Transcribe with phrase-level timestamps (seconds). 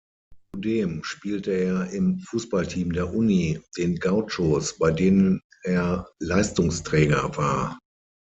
[0.55, 7.77] Zudem spielte er im Fußballteam der Uni, den "Gauchos", bei denen er Leistungsträger war.